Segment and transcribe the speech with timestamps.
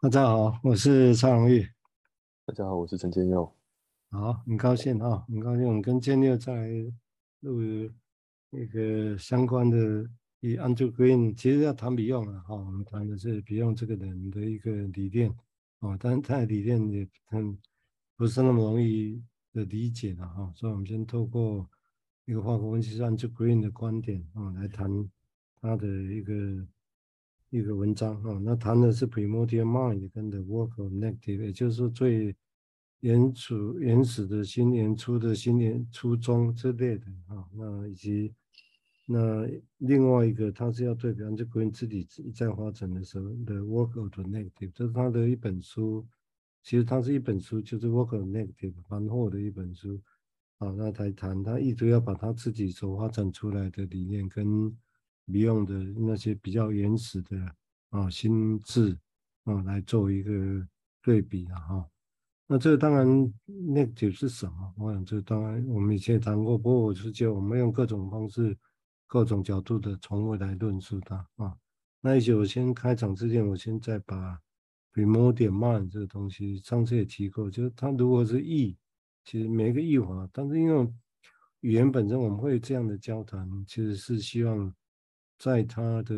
[0.00, 1.66] 大家好，我是蔡荣玉。
[2.46, 3.52] 大家好，我是陈建佑。
[4.10, 6.68] 好，很高兴啊，很高兴我们跟建佑再来
[7.40, 7.60] 录
[8.48, 10.08] 那个相关的
[10.38, 15.34] 以 Andrew Green，其实要谈 Beyond 啊，哈，我们谈的是 Beyond 这个人的一个理念
[15.80, 17.58] 哦，但是他的理念也很
[18.16, 19.20] 不是那么容易
[19.52, 21.68] 的理解的哈，所以我们先透过
[22.24, 25.10] 一个化学分析师 Andrew Green 的观点啊来谈
[25.60, 26.64] 他的一个。
[27.50, 32.36] 一个文章啊，那谈的是 primordial mind 跟 the work of negative，也就是说最
[33.00, 37.48] 原初原始的新年初的新年、初中之类的啊。
[37.54, 38.34] 那以及
[39.06, 39.48] 那
[39.78, 46.06] 另外一个，他是要对比方就关于自己一再发展的时候的 work of the negative，这是他的一本书。
[46.62, 49.98] 其实他是一本书，就是 work of negative 翻后的一本书
[50.58, 50.70] 啊。
[50.76, 54.76] 那他谈他一直要把他自己所发展出来的理念跟
[55.30, 57.36] Beyond 的那些比较原始的
[57.90, 58.98] 啊心智
[59.44, 60.32] 啊来做一个
[61.02, 61.90] 对比啊哈，
[62.46, 63.06] 那这当然
[63.46, 64.74] negative 是什么？
[64.78, 68.56] 我想这当然我们以前谈过，不过我是觉得我们用各种方式、
[69.06, 71.54] 各种角度的从未来论述它啊。
[72.00, 74.40] 那一些我先开场之前，我先再把
[74.92, 78.78] p r i m o d i a mind 这个东西，上次也提过，就是它如果是译，
[79.24, 80.90] 其实每一个译法，但是因为
[81.60, 84.74] 语言本身我们会这样的交谈，其实是希望。
[85.38, 86.14] 在他的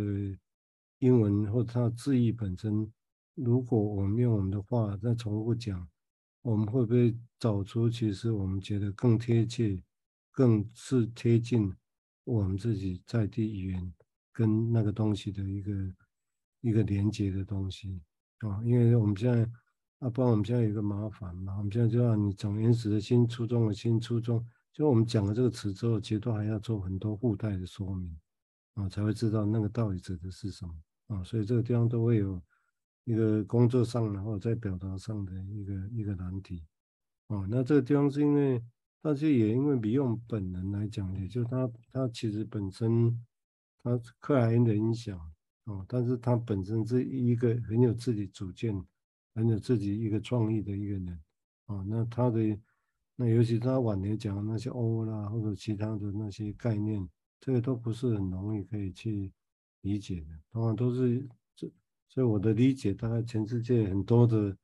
[1.01, 2.91] 英文或他的字义本身，
[3.35, 5.89] 如果我们用我们的话再重复讲，
[6.43, 9.83] 我们会不会找出其实我们觉得更贴切、
[10.31, 11.75] 更是贴近
[12.25, 13.95] 我们自己在地语言
[14.33, 15.73] 跟那个东西的一个
[16.63, 18.01] 一个连接的东西
[18.39, 18.63] 啊？
[18.65, 19.51] 因为我们现在
[19.99, 28.19] 啊，不然我们现在有一个麻烦嘛，我们现在就让你讲原始的新、初中的新、初中，就我们讲了这个词之后，其实都还要做很多附带的说明。
[28.75, 30.75] 啊，才会知道那个到底指的是什么
[31.09, 32.41] 啊，所以这个地方都会有
[33.05, 36.65] 一个工作上，然后在表达上的一个一个难题
[37.27, 37.47] 啊。
[37.49, 38.63] 那这个地方是因为，
[39.03, 43.21] 但是也因为 Beyond 本人来讲，也就他他其实本身
[43.83, 45.19] 他克莱因的影响
[45.65, 48.81] 啊，但是他本身是一个很有自己主见、
[49.35, 51.21] 很有自己一个创意的一个人
[51.67, 51.85] 啊。
[51.89, 52.59] 那他的
[53.17, 57.09] 那尤其他晚年讲的那些 O 啦，或者其他的那些概念。
[57.41, 59.33] 这个都不是很容易可以去
[59.81, 61.67] 理解的，当然都是这，
[62.07, 64.55] 所以我的理解，大概全世界很多的，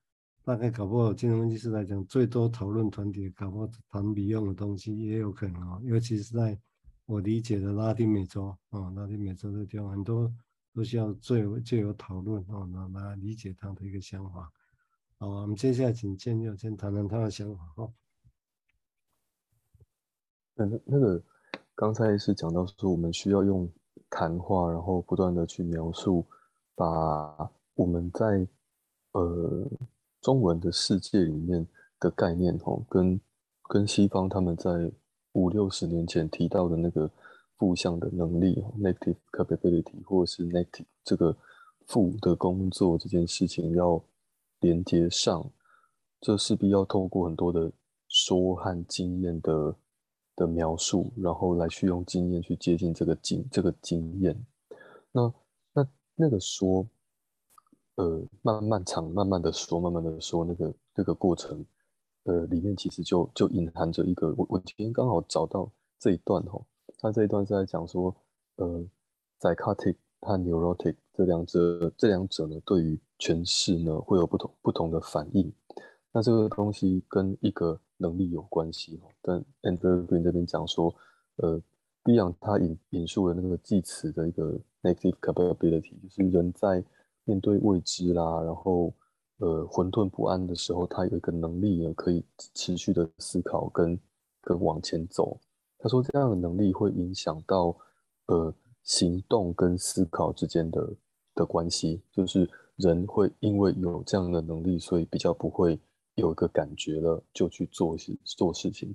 [0.44, 6.60] 大概搞不好金融分析师来讲，最多讨论团体搞不好谈 Beyond 的东西也有可能啊，尤其是在
[7.06, 10.31] 我理解的拉丁美洲啊，拉丁美洲的地方很多
[10.75, 14.53] 都需要最有最有讨论啊，来来理解他的一个想法。
[15.16, 17.91] 好，我们接下来请建佑先谈谈他的想法哈。
[20.54, 21.25] 那那个。
[21.76, 23.69] 刚才是讲到说，我们需要用
[24.09, 26.25] 谈话，然后不断的去描述，
[26.75, 28.48] 把我们在
[29.12, 29.69] 呃
[30.22, 31.66] 中文的世界里面
[32.00, 33.20] 的概念，吼，跟
[33.69, 34.91] 跟西方他们在
[35.32, 37.10] 五六十年前提到的那个
[37.59, 41.36] 负向的能力，negative capability，或是 negative 这个
[41.86, 44.03] 负的工作这件事情要
[44.60, 45.47] 连接上，
[46.22, 47.70] 这势必要透过很多的
[48.09, 49.76] 说和经验的。
[50.36, 54.38] 的描述，然后来去用经验去接近这个经这个经验。
[55.10, 55.34] 那
[55.72, 56.86] 那那个说，
[57.97, 61.64] 呃，慢慢长，慢慢的说，慢慢的说，那个那个过程，
[62.24, 66.62] 呃，里面其实就就隐含着一个，我我今天刚好找到这一段哦，
[66.98, 68.14] 他这一段是在讲说，
[68.56, 68.86] 呃
[69.41, 75.50] ，psychotic 和 neurotic 这两者，这两者呢，对于诠释呢会有不同不同的反应。
[76.12, 80.95] 那这个东西跟一个能力有关系，但 Andrew Green 这边讲说，
[81.37, 81.61] 呃
[82.05, 86.84] ，Beyond 他引引述了那个济慈的一个 negative capability，就是人在
[87.25, 88.93] 面对未知啦，然后
[89.39, 92.25] 呃混沌不安的时候，他有一个能力呢，可以
[92.55, 93.99] 持续的思考跟
[94.43, 95.41] 跟往前走。
[95.78, 97.77] 他说这样的能力会影响到
[98.27, 100.95] 呃行动跟思考之间的
[101.34, 105.81] 的关系，就是人会因为有这样的能力，所以比较不会。
[106.16, 108.95] 有一个感觉了，就去做事做事情，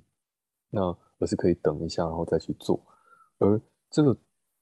[0.70, 2.80] 那而是可以等一下，然后再去做。
[3.38, 3.60] 而
[3.90, 4.16] 这个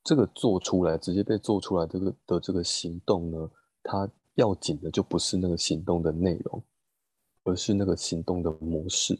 [0.05, 3.51] 这个做出来，直接被做出来这个的这个行动呢，
[3.83, 6.63] 它要紧的就不是那个行动的内容，
[7.45, 9.19] 而是那个行动的模式。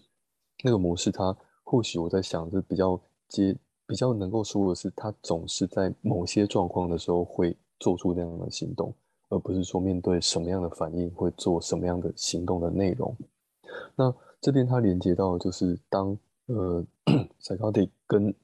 [0.63, 3.57] 那个模式，它或许我在想，是比较接
[3.87, 8.95] 比较能够说的是，它总是在某些状况的时候会做出那样的行动。
[9.31, 13.17] 而不是说面对什么样的反应会做什么样的行动的内容。
[13.97, 16.17] 那这边它连接到就是当
[16.47, 16.85] 呃
[17.41, 18.35] psychotic 跟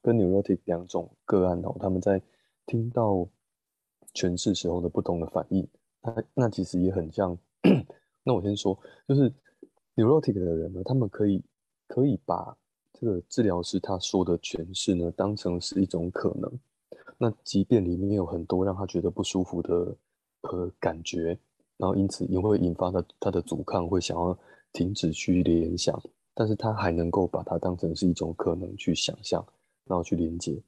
[0.00, 2.22] 跟 neurotic 两种个案哦，他们在
[2.66, 3.28] 听到
[4.14, 5.66] 诠释时候的不同的反应。
[6.00, 7.36] 那那其实也很像。
[8.22, 9.32] 那我先说，就是
[9.96, 11.42] neurotic 的人呢，他们可以
[11.86, 12.56] 可以把
[12.92, 16.50] 这个治疗师他说的诠释呢，当成是一种可能。
[17.16, 19.96] 那即便里面有很多让他觉得不舒服的
[20.44, 21.38] 和感觉，
[21.76, 24.38] 然后因此也会引发他他的阻抗，会想要
[24.72, 26.00] 停止去联想，
[26.34, 29.44] 但是他还能够把它当成是一种可能去想象，
[29.86, 30.62] 然后去连接。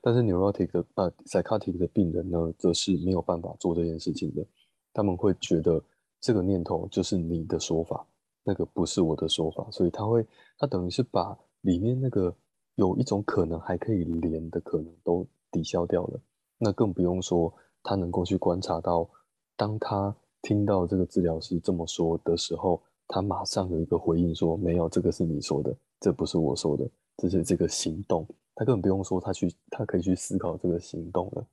[0.00, 4.46] 但是 neurotic 的呃 psychotic 的病人呢，则是没有办法做这件事情的，
[4.92, 5.82] 他们会觉得。
[6.20, 8.04] 这个念头就是你的说法，
[8.42, 10.26] 那个不是我的说法，所以他会，
[10.58, 12.34] 他等于是把里面那个
[12.74, 16.20] 有一种可能还可以连的可能都抵消掉了。
[16.58, 19.08] 那更不用说他能够去观察到，
[19.56, 31.46] 当他听到这个治疗师这么说的时候，他马上有一个回应说：“没有，这个是你说的，这不是我说的，这是这个行动。”他根本不用说，他去，他可以去思考这个行动了。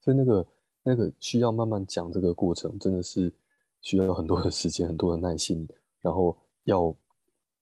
[0.00, 0.46] 所以那个
[0.82, 3.32] 那个需要慢慢讲这个过程，真的是。
[3.82, 5.64] 需要有很多的时间，很多的耐心，
[6.00, 6.92] 然后要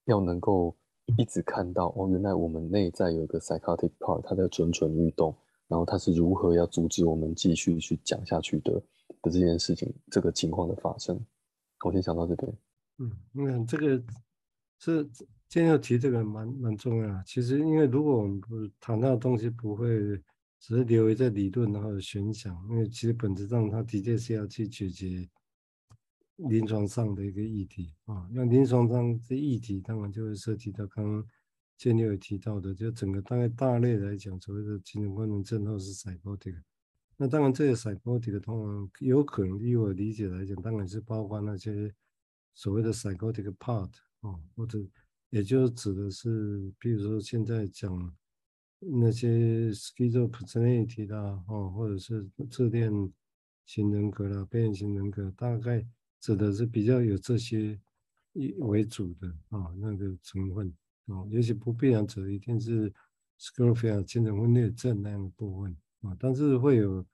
[0.07, 0.75] 要能够
[1.19, 5.35] 一直看到哦，原来我们内在有一个 psychotic part，它在蠢蠢欲动，
[5.69, 8.73] 然后它是如何要阻止我们继续去讲下去的
[9.23, 11.19] 的这件事情，这个情况的发生。
[11.85, 12.53] 我先想到这边。
[12.99, 14.03] 嗯，你看这个
[14.79, 15.05] 是
[15.49, 17.23] 今天要提这个蛮蛮重要。
[17.25, 19.87] 其实，因为如果我们不谈到的东西，不会
[20.61, 25.29] 只是留在理论然后悬想，因为其实本质上它的确是要去解决。
[26.49, 31.25] 临床上的一个议题啊，那临床上这议题当然就会涉及到刚刚
[31.77, 36.61] 建立有提到的，就整个大概大类来讲，所谓的精神功能症或是 psychotic。
[37.17, 41.95] 那当然这个 psychotic 的通常有可能依我理解来讲，当然是包括那些
[42.55, 43.91] 所谓的 psychotic part
[44.21, 44.79] 啊，或者
[45.31, 48.15] 也就指的是，比如说现在讲
[48.79, 51.17] 那些 schizophrenia 的
[51.49, 52.91] 哦，或者是自恋
[53.67, 55.87] 型人格啦、边缘型人格，大概。
[56.21, 57.79] 指的是比较有这些
[58.33, 60.75] 以为主的啊那个成分
[61.07, 62.93] 啊，也许不必然指一定是
[63.39, 67.05] schizophrenia 精神分裂症那样的部分啊，但是会有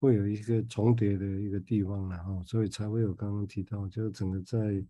[0.00, 4.84] 会有一个重叠的一个地方然后，所以才会有刚刚提到，就是整个在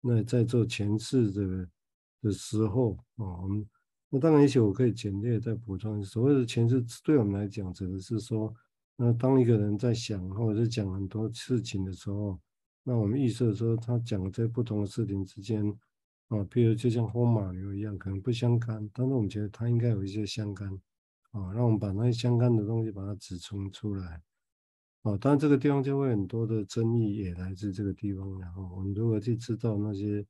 [0.00, 1.68] 那在做诠释的
[2.22, 3.66] 的时候啊，我们
[4.10, 8.54] 那当然也许我可以简略再补充，所谓的前世对我们来讲指的是说，
[8.96, 12.38] 那当一个人在想或者是讲很多事情的时候。
[12.84, 15.62] 那我们预设说，他讲在不同的事情之间，
[16.28, 20.68] 啊，比如就像风马牛一样，可能不相干，但是我们觉得它应该有一些相干，
[21.30, 24.22] 啊，让我们把那些相干的东西把它指出出来，
[25.02, 30.24] 啊，当然这个地方就会很多的争议也来自这个地方，然后我们如何去知道那些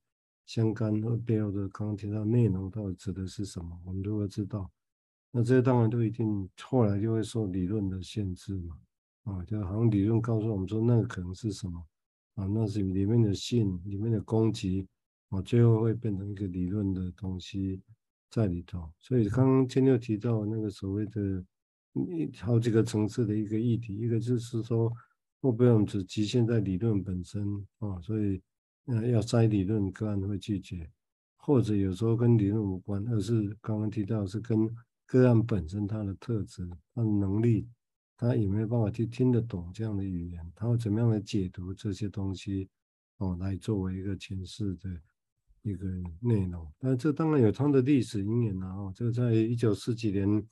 [0.47, 3.77] 相干和背后的刚刚提到内容到底指的是什么？
[3.85, 4.71] 我们如何知道？
[5.33, 8.79] 那这些当然都一定后来就会受理论的限制嘛，
[9.25, 11.85] 啊，就好像理论告诉我们说那个可能是什么。
[12.37, 14.87] 啊，那是里面的信，里面的攻击，
[15.29, 17.81] 啊，最后会变成一个理论的东西
[18.31, 18.91] 在里头。
[18.99, 21.45] 所以刚刚千六提到那个所谓的
[21.95, 24.89] 一好几个层次的一个议题，一个就是说，
[25.41, 27.47] 会不会我们只局限在理论本身
[27.79, 28.01] 啊？
[28.01, 28.41] 所以，
[28.87, 30.91] 呃，要筛理论个案会拒绝，
[31.37, 34.69] 或者有时候跟理论无关，而是刚刚提到是跟
[35.07, 37.69] 个案本身它的特质、它的能力。
[38.21, 40.53] 他有没有办法去听得懂这样的语言？
[40.57, 42.69] 他会怎么样来解读这些东西？
[43.19, 45.01] 哦，来作为一个诠释的
[45.63, 45.87] 一个
[46.21, 46.67] 内容。
[46.79, 48.75] 但这当然有他的历史因缘啊。
[48.75, 50.47] 哦，这个在一九四几年，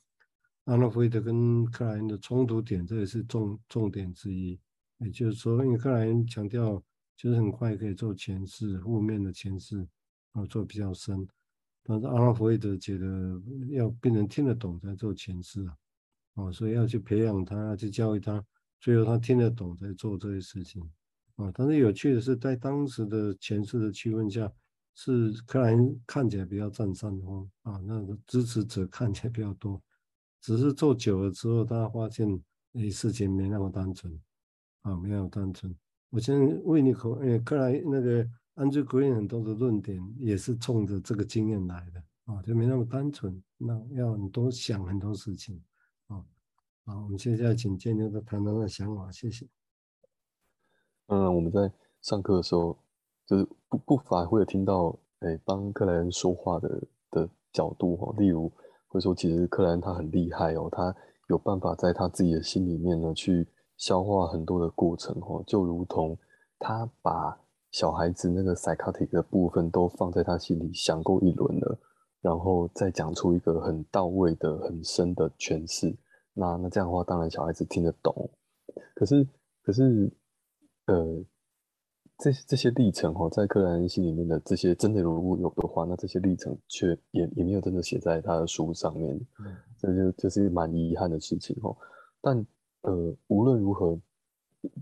[0.65, 4.59] 阿诺弗伊德跟克莱因的冲突点，这也是重重点之一。
[4.99, 6.83] 也就是说，因为克莱因强调
[7.15, 9.87] 就是很快可以做前世，负面的前世，
[10.31, 11.27] 啊，做比较深。
[11.83, 15.77] 但是阿诺弗伊德觉得要病人听得懂才做前世啊。
[16.33, 18.43] 哦，所以要去培养他，要去教育他，
[18.79, 20.81] 最后他听得懂才做这些事情。
[21.35, 24.51] 啊，但是有趣的是，在当时的前世的气氛下，
[24.99, 29.79] 是克莱因看起来比较占上风啊，那个支持者看起来比较多。
[30.41, 32.27] 只是做久了之后，他发现，
[32.73, 34.19] 哎，事情没那么单纯，
[34.81, 35.75] 啊，没那么单纯。
[36.09, 45.61] 我先为你口，哎，克莱那个安德鲁格林很多的论点也是冲着这个经验来的，啊，就没那么单纯，那要很多想很多事情。
[46.07, 46.25] 啊，
[46.85, 49.47] 好，我们现在请建牛的谈谈的想法，谢谢。
[51.05, 52.79] 嗯，我们在上课的时候，
[53.27, 56.81] 就是不不乏会有听到，哎，帮克莱恩说话的
[57.11, 58.51] 的角度哈，例如
[58.87, 60.95] 会说，其实克莱恩他很厉害哦，他
[61.29, 66.17] 有办法在他自己的心里面呢，去消化很多的过程哦，就如同
[66.57, 67.39] 他把
[67.71, 71.77] 小孩子那个 psychotic 的部分都放在他心里想过一轮了。
[72.19, 75.95] 然后再讲出一个很到位的、很深的诠释，
[76.33, 78.29] 那那这样的话，当然小孩子听得懂。
[78.95, 79.25] 可是，
[79.61, 80.11] 可是
[80.87, 81.23] 呃，
[82.17, 89.19] 这这些历程哈，在克莱恩心里面的这些真的如果有的话，那这些历程却也也没有真的写在他的书上面，
[89.77, 91.75] 这就就是蛮遗憾的事情哈。
[92.19, 92.43] 但
[92.81, 93.99] 呃，无论如何，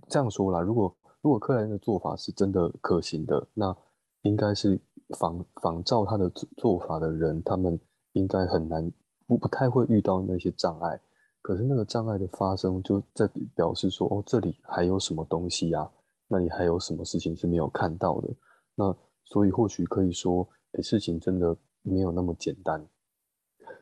[0.08, 3.76] 这样说啦，如果如果克莱恩的做法是真的可行的，那
[4.22, 4.80] 应该是
[5.18, 7.78] 仿仿照他的做法的人，他们
[8.14, 8.90] 应该很难
[9.28, 11.02] 不不太会遇到那些障碍。
[11.42, 15.92] 可是那个障碍的发生，就在表示说，哦，这里还有什么东西呀？
[16.28, 18.30] 那你还有什么事情是没有看到的？
[18.76, 22.86] 那所以或许可以说，诶，事情真的没有那么简单。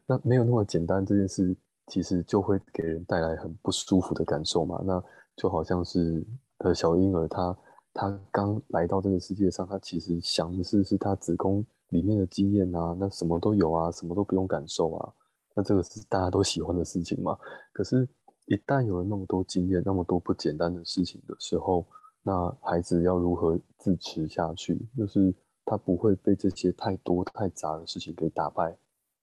[0.06, 1.56] 那没有那么简单这件事，
[1.88, 4.82] 其实就会给人带来很不舒服的感受嘛。
[4.86, 5.04] 那
[5.36, 6.26] 就好像是
[6.60, 7.58] 呃小婴儿他
[7.94, 15.14] 他刚来到这个世界上，他其实想的是是他子宫里面的经验啊，那什么都有啊，什么都不用感受啊。
[15.56, 17.38] 那这个是大家都喜欢的事情嘛？
[17.72, 18.08] 可是，
[18.48, 21.86] 一旦有了那么多经验，那么多不简单的事情的时候，
[22.24, 24.80] 那孩子要如何自持下去？
[24.98, 25.34] 就是
[25.66, 28.76] 他不会被这些太多太杂的事情给打败，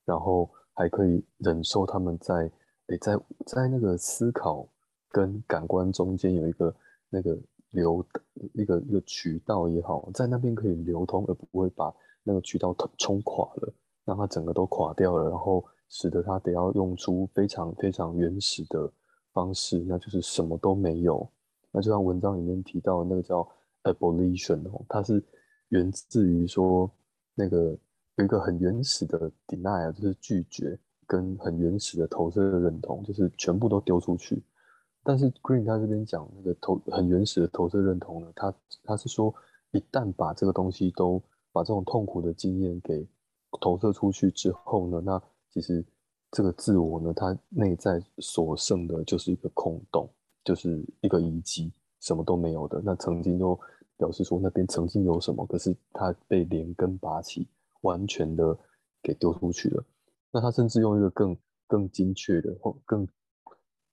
[0.04, 2.50] 然后还可以忍受他们在
[2.86, 4.68] 诶在在那个思考
[5.10, 6.74] 跟感官中间有一个
[7.08, 7.36] 那个
[7.70, 8.06] 流
[8.54, 11.92] 一个一个渠道也好，在那边可以流通，而不会把
[12.22, 13.72] 那个渠道冲垮了，
[14.04, 15.64] 让它整个都垮掉了，然后。
[15.92, 18.88] 使得他得要用出非常非常原始的
[19.32, 21.28] 方式，那就是什么都没有。
[21.72, 23.48] 那就像文章里面提到那个叫
[23.84, 25.24] abolition 哦，它是
[25.68, 26.90] 源自于说
[27.34, 27.76] 那个
[28.16, 34.42] 有一个很原始的 denial，就是拒绝，跟很原始的投射的认同，就是全部都丢出去。
[35.02, 39.34] 但是 Green 他这边讲那个投很原始的投射认同呢，他他是说
[39.70, 41.22] 一旦把这个东西都
[41.52, 43.08] 把这种痛苦的经验给
[43.60, 45.84] 投射出去之后呢，那其实
[46.30, 50.08] 这个自我呢，它内在所剩的就是一个空洞，
[50.44, 52.80] 就是一个遗迹，什么都没有的。
[52.84, 53.58] 那曾经都
[53.96, 57.48] 表示说那边曾经有什么，可是它被连根拔起，
[57.82, 58.58] 完全的
[59.02, 59.84] 给丢出去了。
[60.32, 63.06] 那他甚至用一个更更精确的或更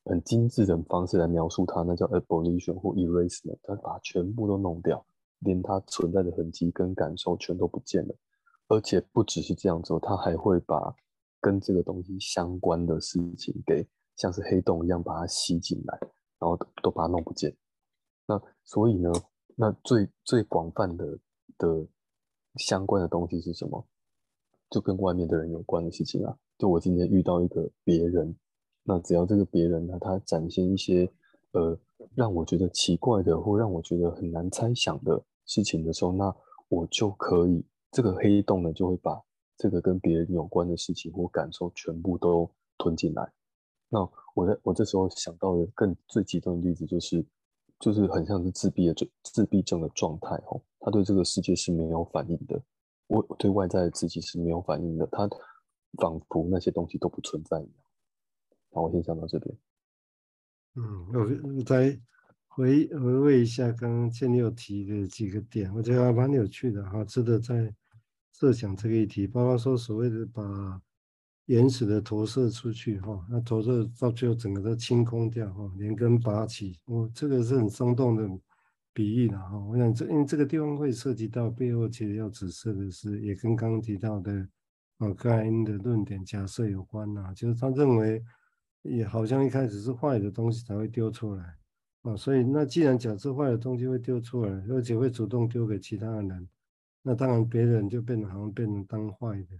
[0.06, 5.06] 很精致的方式来描述它，那叫 abolition 或 erasement，他把它全部都弄掉，
[5.40, 8.16] 连它存在的痕迹跟感受全都不见了。
[8.70, 10.94] 而且不只是这样子，他还会把
[11.42, 16.00] 跟这个东西相关的事情，给像是黑洞一样把它吸进来，
[16.40, 17.56] 然后都，都把它弄不见。
[18.26, 19.12] 那所以呢，
[19.56, 21.20] 那最最广泛的
[21.58, 21.88] 的
[22.56, 23.86] 相关的东西是什么？
[24.70, 26.38] 就跟外面的人有关的事情啊。
[26.58, 28.36] 就我今天遇到一个别人，
[28.84, 31.10] 那只要这个别人呢，他展现一些
[31.52, 31.78] 呃
[32.16, 36.36] 让我觉得奇怪的，或让我觉得很难猜想的事情的时候，那
[36.70, 39.22] 我就可以这个黑洞呢就会把。
[39.60, 43.34] 这个跟别人有关的事情或感受全部都吞进来，
[43.90, 44.00] 那
[44.36, 47.26] 我在我这时候想到的更最极端的例子就是，
[47.80, 52.62] 就是很像是自闭的自闭症的状态哦，他对这个世界是没有反应的，
[53.08, 55.28] 我对外在的自己是没有反应的，他
[56.00, 57.74] 仿佛那些东西都不存在一样。
[58.72, 59.58] 好，我先讲到这边。
[60.76, 62.00] 嗯，我再
[62.48, 67.74] 回回味一下刚刚建立有提的几个点，我觉得还蛮有趣的哈，值得在。
[68.40, 70.80] 设想这个议题，包括说所谓的把
[71.48, 78.30] 原始的投射出去哈，那投射到最后整个都清空掉哈，连根拔起，我这个是很生动的
[78.94, 79.58] 比喻了哈。
[79.58, 84.48] 我想这因为这个地方会涉及到背后其实要指涉的是，也跟刚刚提到的
[84.98, 88.24] 啊克莱因的论点假设有关呐，就是他认为
[88.84, 91.56] 也好像一开始是坏的东西才会丢出来
[92.04, 96.48] 啊，所以那既然假设坏的东西会丢出来，而且会主动丢给其他的人。
[97.04, 99.58] 那当然，别人就变得好像变成当坏的，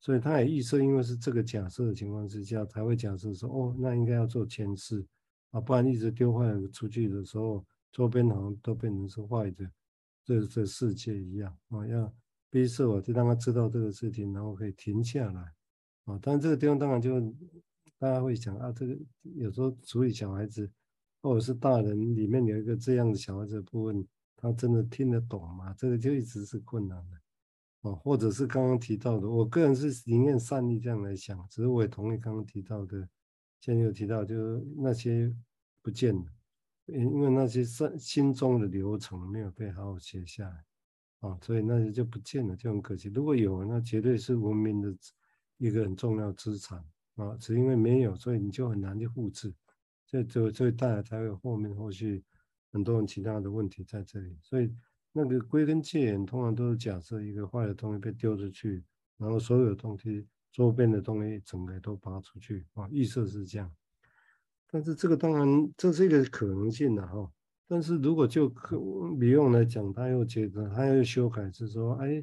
[0.00, 5.04] 所以他也预设，因为是这个假设的情况之下，才会假设说，哦，那应该要做前世
[5.50, 9.70] 啊，不然一直丢坏了出去的时候，周边好像都变成是坏的，
[10.24, 12.12] 这这世界一样啊，要
[12.50, 15.52] 逼设我就让他知道这个事情，然后可以停下来
[16.04, 16.18] 啊。
[16.22, 17.20] 但这个地方当然就
[17.98, 18.96] 大家会想啊，这个
[19.36, 20.70] 有时候处理小孩子
[21.20, 24.06] 或者是大人里面有一个这样的小孩子的部分。
[24.40, 25.74] 他真的听得懂吗？
[25.76, 27.16] 这个就一直是困难的，
[27.82, 33.08] 哦，或者是刚刚提到的，我个人是宁愿善意这样来想，只是我也同意刚刚提到的，
[33.60, 35.34] 现在有提到就是那些
[35.80, 36.24] 不见了，
[36.86, 40.64] 因因为那些心心中的流程没有被好好写下来，
[41.20, 43.08] 啊，所以那些就不见了，就很可惜。
[43.14, 44.94] 如果有，那绝对是文明的
[45.56, 49.54] 一个很重要资产啊，只因为没有，所以你就很难去复制，
[50.06, 52.24] 这就所以大家才会后面后续。
[52.70, 54.70] 很多人其他的问题在这里，所以
[55.12, 58.84] 那个归根结源，通常都是假设一个坏的东西被丢出去，
[59.16, 63.72] 然后所有东西周边的东西整个都拔出去啊，预设是这样。
[64.70, 67.32] 但是这个当然这是一个可能性的哈，
[67.66, 68.78] 但是如果就可
[69.18, 72.22] 比用来讲，他又觉得他又修改是说，哎，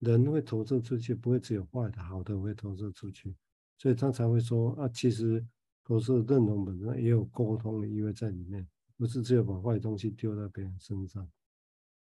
[0.00, 3.34] 人会投射出去，不会只有坏的，好的会投射出去，
[3.78, 5.46] 所以他才会说啊，其实
[5.84, 11.26] 投射认同本身也有沟通的意味在里面，不是只有把坏东西丢到别人身上。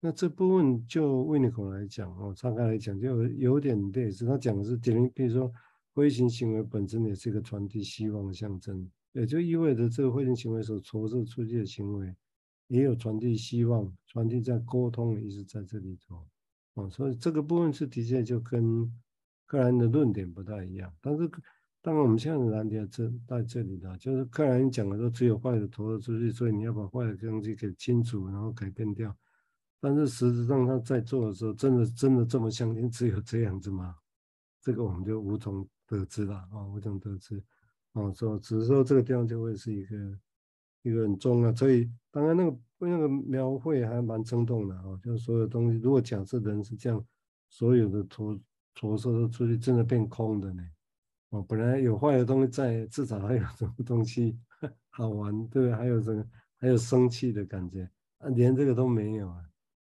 [0.04, 5.50] 那这部分就维尼口来讲哦，岔开来讲就有点类似，他讲的是点名，比如说
[5.94, 12.12] 灰行行为本身也是一个传递希望的象征，也就意味着这个灰行行为所投射出去的行为。
[12.68, 16.26] 也有传递希望，传递在沟通的意思在这里头，
[16.72, 18.90] 哦，所以这个部分是的确就跟
[19.44, 20.90] 克兰的论点不太一样。
[21.02, 21.30] 但是，
[21.82, 29.14] 当然我们现在的难点在在这里的，就是克兰讲的说只有坏的投射出去，所以你要把坏的东西给清除，然后改变掉。
[29.82, 33.94] 但是实质上他在做的时候，真的真的这么相信只有这样子吗？
[34.62, 37.42] 这个我们就无从得知了啊，无从得知。
[37.94, 39.96] 哦，说只是说这个地方就会是一个。
[40.84, 47.06] 一个很重要，所以当然那个那个描绘还蛮生动的啊，就是所有东西，如果假设人是这样，
[47.48, 48.36] 所有的投
[48.74, 50.62] 投射都出去，真的变空的呢？
[51.28, 54.36] 哦，本来有坏的东西在，至少还有什么东西
[54.90, 55.72] 好玩，对不对？
[55.72, 59.40] 还有这个，还有生气的感觉，啊，连这个都没有啊！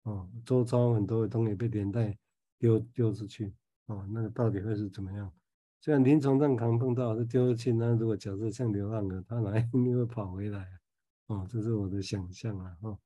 [0.06, 2.16] 哦，周遭很多的东西被连带
[2.58, 3.52] 丢丢出去，
[3.86, 5.32] 哦，那个到底会是怎么样？
[5.80, 10.80] 像临床上常碰到是丢出去，那如果假设像流浪的，他哪一天会跑回来？
[11.26, 12.76] 哦，这是我的想象啊！
[12.82, 12.98] 哦，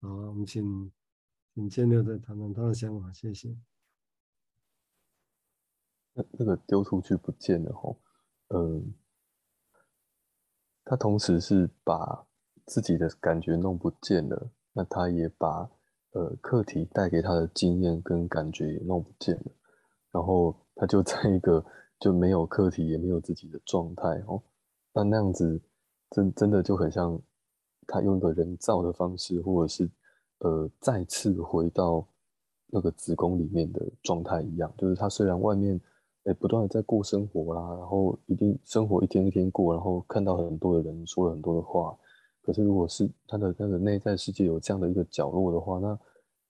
[0.00, 0.90] 好，我们请
[1.54, 3.54] 请建六再谈谈他的想法，谢谢。
[6.14, 7.98] 那那个丢出去不见了哦，
[8.48, 8.94] 嗯，
[10.82, 12.26] 他同时是把
[12.64, 15.70] 自己的感觉弄不见了，那他也把
[16.12, 19.52] 呃课题带给他的经验跟感觉也弄不见了，
[20.10, 21.64] 然后他就在一个
[22.00, 24.42] 就没有课题也没有自己的状态哦，
[24.94, 25.60] 那那样子
[26.10, 27.20] 真真的就很像。
[27.84, 29.90] 他用一个人造的方式，或者是
[30.38, 32.06] 呃再次回到
[32.68, 35.78] 那个子宫里面的状态一样，就是他虽然外面
[36.22, 41.94] 诶不断的在过生活啦，然后一定生活一天一天过，然后看到很多的人说了很多的话，
[42.40, 45.98] 可是如果是他的那个内在世界有这样的一个角落的话，那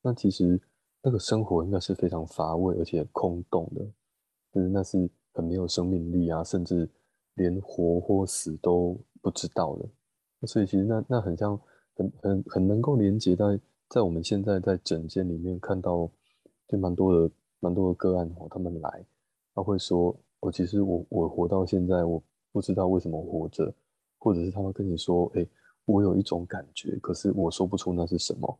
[0.03, 0.61] 那其实
[1.03, 3.85] 那个生活应该是非常乏味而且空洞的，
[4.53, 6.89] 就是那是很没有生命力啊，甚至
[7.35, 9.89] 连活或死都不知道的。
[10.47, 11.59] 所以其实那那很像
[11.95, 13.57] 很很很能够连接到
[13.89, 16.11] 在我们现在在诊间里面看到
[16.67, 19.07] 就蛮多的蛮多的个案哦，他们来
[19.55, 23.73] 他会说，我其实我我活到现在我不知道为什么活着，
[24.19, 25.47] 或者是他会跟你说，哎，
[25.85, 28.59] 我有一种感觉，可是我说不出那是什么，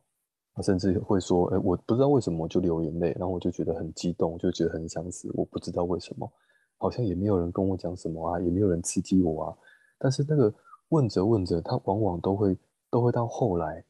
[0.53, 6.31] 他甚至会说，哎，我不知道为什么就流眼泪，然后我就觉得很激动，就觉得很想死，我不知道为什么，
[6.77, 9.57] 好像也没有人跟我讲什么啊，也没有人刺激我啊，
[9.97, 10.53] 但是那个。
[10.89, 12.55] 问着问着，他往往都会
[12.91, 13.83] 都会到后来，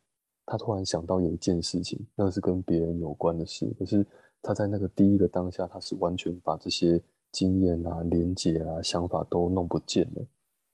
[0.45, 3.69] 他突然想到有一件事情，那是跟别人有关的事。
[3.77, 4.07] 可是
[4.41, 7.01] 他在那个第一个当下，他是完全把这些
[7.33, 10.25] 经验啊、连结啊、想法都弄不见了。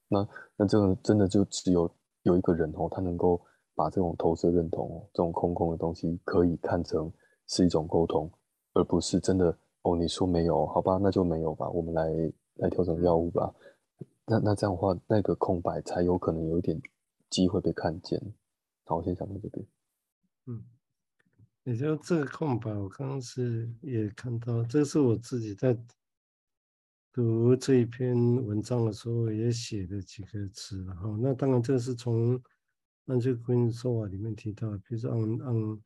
[0.07, 1.89] 那那这个真的就只有
[2.21, 3.41] 有一个人哦，他能够
[3.79, 7.09] 把这种投射认同，这种空空的东西，可以看成
[7.47, 8.29] 是一种沟通，
[8.73, 9.95] 而不是真的哦。
[9.95, 11.69] 你说没有，好吧，那就没有吧。
[11.69, 12.11] 我们来
[12.55, 13.55] 来调整药物吧。
[14.25, 16.77] 那那这样的话，那个空白才有可能有一点
[17.29, 18.21] 机会被看见。
[18.83, 19.65] 好，我先讲到这边。
[20.47, 20.61] 嗯，
[21.63, 25.73] 也就这个空白，我刚刚是也看到，这是我自己在
[27.13, 28.13] 读这一篇
[28.45, 30.83] 文章的时候也写的几个词。
[30.83, 32.37] 然后，那当然这是从
[33.09, 35.81] 安居坤说法里面提到，比如说 un un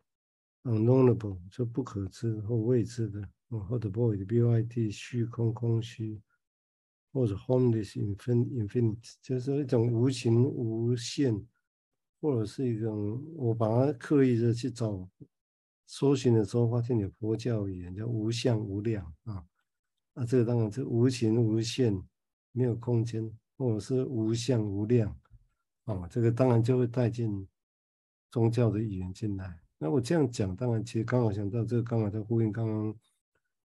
[0.64, 6.22] unknowable 就不可知或未知的，或者 void b o i d 虚空空虚。
[7.16, 11.46] 或者 formless infinite，就是一种无形无限，
[12.20, 15.08] 或者是一种我把它刻意的去找
[15.86, 19.46] 搜寻的时候，发现有佛教语言叫无相无量啊，
[20.16, 22.04] 啊，这个当然是无形无限，
[22.52, 25.16] 没有空间，或者是无相无量
[25.86, 27.48] 哦，这个当然就会带进
[28.32, 29.60] 宗教的语言进来。
[29.78, 32.96] 那我这样讲，当然其实刚好想到这个，刚好在呼应刚刚。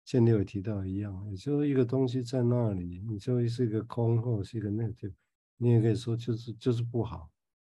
[0.08, 5.12] 前面有提到一样，也就是一个东西在那里，你就会是一个空，或者是一个 negative，
[5.58, 7.28] 你也可以说就是就是不好。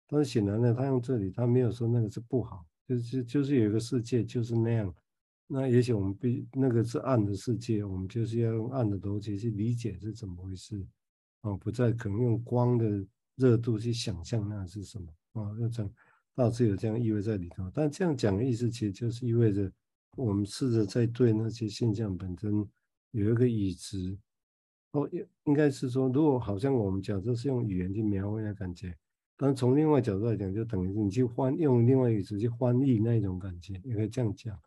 [0.05, 4.93] 但是显然呢，他用这里，他没有说那个是不好，就是就是有一个世界就是那样。
[5.47, 10.85] 那也许我们必那个是暗的世界，我们就是要用暗的逻辑去理解是怎么回事
[11.41, 13.03] 啊，不再可能用光的
[13.39, 15.07] 热度去想象那是什么
[15.41, 15.89] 啊，要讲
[16.35, 17.71] 倒是有这样意味在里头。
[17.73, 19.71] 但这样讲的意思，其实就是意味着。
[20.15, 22.67] 我们试着在对那些现象本身
[23.11, 24.17] 有一个已知，
[24.91, 28.97] 哦，应应该是说，如果好像我们讲这是用语言去描绘的感觉，
[29.37, 34.59] 但从另外角度来讲，就等于是你去翻用另外一个词去翻译那一种感觉，也可以这样讲，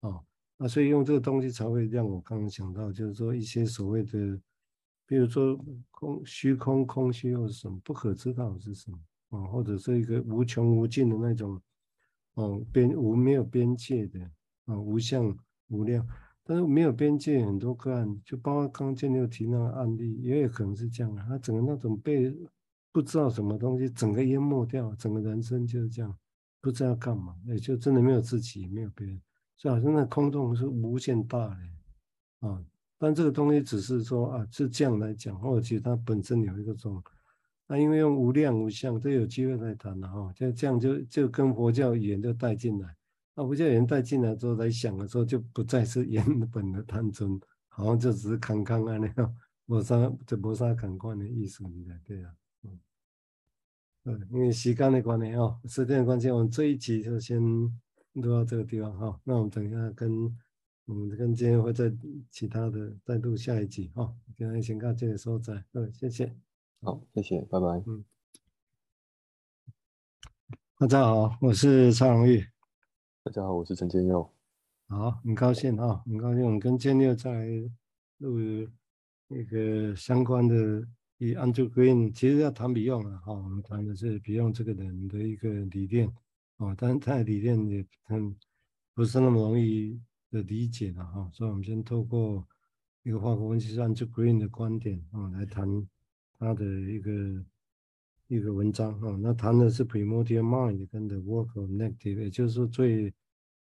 [0.00, 0.22] 哦，
[0.58, 4.38] 那所以用这个东西才会让我刚刚想到，就是说一些所谓的，
[5.06, 5.58] 比如说
[5.90, 8.98] 空虚空空虚又是什么，不可知道是什么
[9.30, 11.60] 啊、或者是一个无穷无尽的那种，
[12.34, 14.20] 哦，边无没有边界的
[14.66, 15.36] 啊、无相
[15.68, 16.06] 无量，
[16.42, 22.34] 但是没有边界很多个案，就包括刚刚建立提那个案例，也有可能是这样的，他整个那种被。
[22.92, 26.16] 不知道什么东西，整个淹没掉，整个人生就是这样，
[26.60, 29.20] 不知道干嘛，也就真的没有自己，没有别人，
[29.56, 32.64] 就好像那空洞是无限大的啊。
[32.98, 37.02] 但这个东西只是说啊，是这样来讲，或者其实它本身有一个种，
[37.66, 40.32] 那、因为用无量无相，这有机会来谈了哈。
[40.34, 42.96] 就这样就就跟佛教语言就带进来，
[43.34, 51.64] 那、佛教语言带进来之后来想的时候，就不再是原本的贪嗔，好像就只是康康啊那样，没啥就没啥感官的意思，
[52.04, 52.34] 对啊。
[54.06, 57.40] 嗯，因为时间的关系哦，时间的关系，我们这一集就先
[58.12, 59.20] 录到这个地方哈、哦。
[59.24, 60.30] 那我们等一下跟
[60.86, 61.90] 嗯跟今天会在
[62.30, 64.14] 其他的再录下一集哈、哦。
[64.36, 66.36] 今天先到这里收在，嗯，谢谢。
[66.82, 67.82] 好，谢谢，拜拜。
[67.86, 68.04] 嗯，
[70.78, 72.44] 大家好，我是蔡荣玉。
[73.22, 74.30] 大家好，我是陈建佑。
[74.88, 77.48] 好，很高兴啊、哦，很高兴我们跟建佑在
[78.18, 78.38] 录
[79.28, 80.86] 那个相关的。
[81.18, 86.12] 以 Andrew Green 其实要谈 Beyond 啊，哈，我们谈的是 Beyond 这个人的一个理念，
[86.56, 88.36] 哦，但是他的理念也很
[88.92, 89.98] 不是那么容易
[90.34, 92.44] 的理解了哈，所以我们先透过
[93.04, 95.86] 一个化学分析师 Andrew Green 的观点啊，来谈
[96.38, 97.44] 他的一个
[98.26, 103.14] 一个文章啊，那谈的是 Primordial Mind 跟 The Work of Negative，也就是说最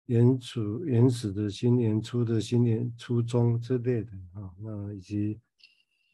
[0.07, 5.41] 原始原始的新年初的新年初中之类的啊，那以及。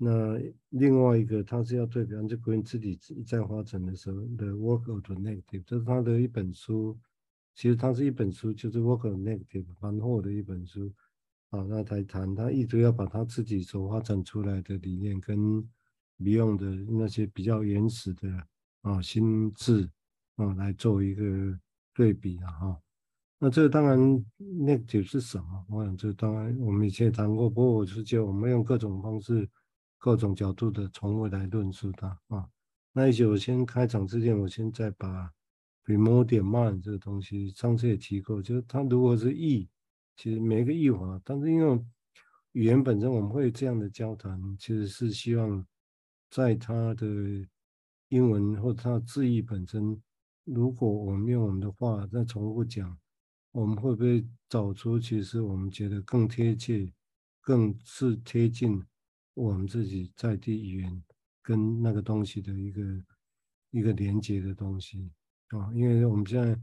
[0.01, 6.97] 那另外一个，他是要对比方，就关于自己一再发展的时候的 work of the negative，这是他的一本书。
[7.59, 10.95] 其实他是一本书，就是 work negative 蛮厚的一本书。
[11.51, 15.69] 啊，那他谈，他一直要把他自己所发展出来的理念跟
[16.21, 18.47] Beyond 的那些比较原始的
[18.83, 19.91] 啊心智
[20.37, 21.59] 啊来做一个
[21.93, 22.81] 对比啊哈。
[23.41, 23.99] 那这当然
[24.39, 25.67] negative 是什么？
[25.69, 29.51] 我想这当然我们以前也谈过，不过我是觉得我们用各种方式。
[30.01, 32.49] 各种角度的从未来论述它啊，
[32.93, 35.29] 那也许我先开场之前，我先再把
[35.89, 39.67] Primordial Mind 这个东西，上次也提过，就是它如果是译，
[40.17, 41.83] 其实每个译法，但是因为
[42.53, 45.67] 语言本身我们会这样的交谈，其实是希望
[46.29, 47.07] 在它的
[48.11, 49.99] 英文或者它字义本身，
[50.45, 52.99] 如果我们用我们的话再重复讲，
[53.53, 56.93] 我们会不会找出其实我们觉得更贴切、
[57.41, 58.85] 更是贴近。
[59.33, 61.03] 我们自己在地语言
[61.41, 62.83] 跟那个东西的一个
[63.71, 65.11] 一个连接的东西
[65.51, 66.59] 啊，因为我们现在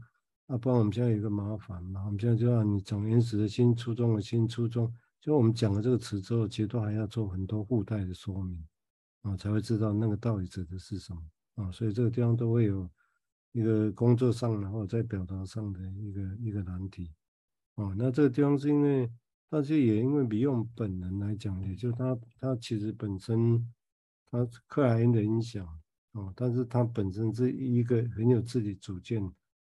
[0.46, 8.64] 啊，不然我们现在有个麻烦嘛，我们现在就让你从原始的心、初衷的心、初衷，就我们讲了这个词之后，其实都还要做很多附带的说明
[9.22, 11.22] 啊，才会知道那个到底指的是什么
[11.56, 12.88] 啊，所以这个地方都会有
[13.52, 17.12] 一个工作上然后在表达上的一个一个难题
[17.74, 19.10] 啊，那这个地方是因为。
[19.48, 23.72] 但是也因为比用本人来讲，也就他他其实本身
[24.28, 25.64] 他克莱因的影响
[26.16, 29.22] 哦，但是他本身是一个很有自己主见、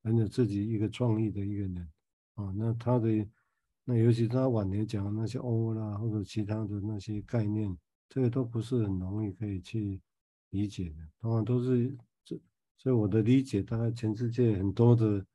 [0.03, 1.89] 很有自己一个创意的一个人
[2.35, 2.53] 哦。
[2.55, 3.27] 那他的
[3.83, 7.75] 那尤其他晚年讲的那些欧啦或者其他的那些概念，
[8.07, 9.99] 这个都不是很容易可以去
[10.51, 12.39] 理解的，当然都是这，
[12.77, 15.25] 所以我的理解，大概全世界很多的。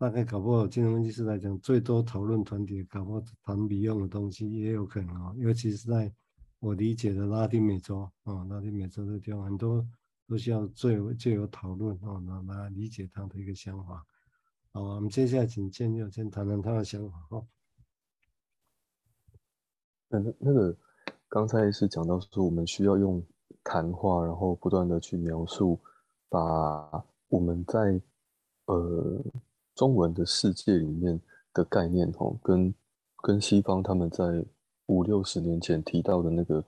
[0.00, 5.34] 大概搞不好，金融分析师来讲，最多讨论团体搞不好谈 Beyond 的东西也有可能啊。
[5.36, 6.14] 尤其是在
[6.60, 9.84] 我理解的拉丁美洲啊，拉丁美洲的地方，很多
[10.28, 14.04] 都需要最有最有讨论啊，来来理解他的一个想法。
[14.72, 17.46] 好，我们接下来请建佑先谈谈他的想法哈。
[20.08, 20.76] 那那个
[21.28, 23.20] 刚才是讲到说，我们需要用
[23.64, 25.80] 谈话，然后不断的去描述，
[26.28, 28.00] 把我们在
[28.66, 29.24] 呃。
[29.74, 31.20] 中文的世界里面
[31.54, 32.74] 的概念，哦，跟
[33.22, 34.44] 跟西方他们在
[34.86, 36.64] 五六十年前提到的那个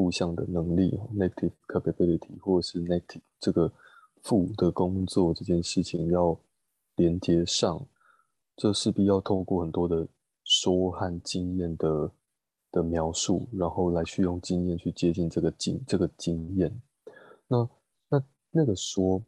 [0.00, 3.70] 负向的能力，native capability，或是 native 这个
[4.22, 6.40] 负的工作这件事情要
[6.96, 7.86] 连接上，
[8.56, 10.08] 这势必要透过很多的
[10.42, 12.10] 说和经验的
[12.72, 16.80] 的描述，然后来去用经验去接近这个经这个经验。
[17.46, 17.68] 那
[18.08, 19.22] 那那个说。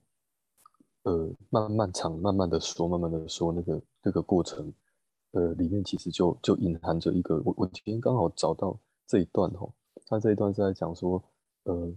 [1.05, 4.73] 呃，慢慢长，慢慢的说，慢慢的说，那个那个过程，
[5.33, 9.69] 呃，里面其实就就隐含着一个，我我今天刚好找到这一段哈，
[10.13, 11.25] 他这一段是在讲说，
[11.65, 11.91] 呃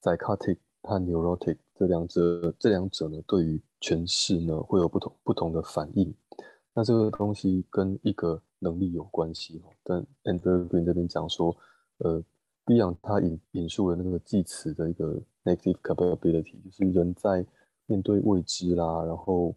[0.00, 6.14] ，psychotic 和 neurotic 这两者这两者呢，对于诠释呢会有不同不同的反应。
[6.72, 9.74] 那这个东西跟一个能力有关系哦。
[9.82, 11.56] 但 Andrew Green 这边讲说，
[11.98, 12.22] 呃
[12.64, 17.44] ，Bion 他引引述了那个济慈的一个 negative capability，就是人在
[17.86, 19.52] 面对未知啦，然后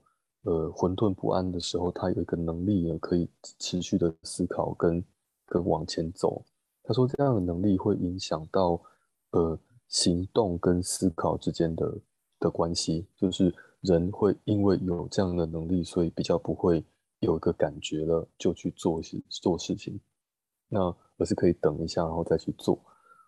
[0.45, 5.06] 呃混沌不安的时候，他有一个能力呢，可以持续的思考跟
[5.45, 6.43] 跟往前走。
[6.89, 8.82] 他说这样的能力会影响到
[9.30, 11.99] 呃行动跟思考之间的
[12.39, 16.84] 的关系，就是人会因为有这样的能力，所以比较不会
[17.19, 19.99] 有一个感觉了就去做事做事情，
[20.67, 20.80] 那
[21.17, 22.84] 而是可以等一下然后再去做，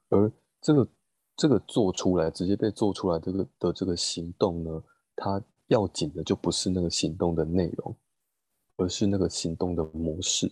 [0.10, 0.88] 而这个
[1.36, 4.84] 这个做出来直接被做出来这个的这个行动呢，
[5.16, 7.96] 它要紧的就不是那个行动的内容，
[8.78, 10.52] 而是那个行动的模式。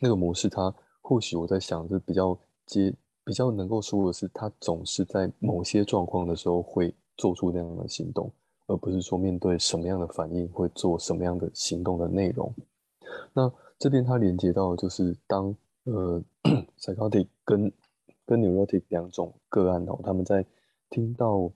[0.00, 0.72] 那个模式，它
[1.08, 2.92] 或许我在想，是比较接
[3.24, 8.28] 比较能够说的是，他总是在某些状况的时候会做出那样的行动。
[8.68, 12.52] 而不是说面对什么样的反应会做什么样的行动的内容。
[13.32, 16.20] 那这边它连接到的就是当呃
[16.76, 17.72] psychotic 跟
[18.24, 20.44] 跟 neurotic 两种个案哦，他们在
[20.90, 21.48] 听到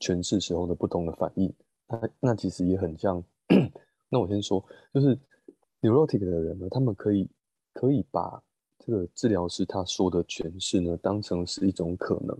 [0.00, 1.50] 诠释时候的不同的反应，
[1.86, 3.24] 那那其实也很像。
[4.10, 5.18] 那我先说，就是
[5.80, 7.26] neurotic 的人呢，他们可以
[7.72, 8.42] 可以把
[8.88, 12.34] 这个治疗师他说的诠释呢当成是一种可能。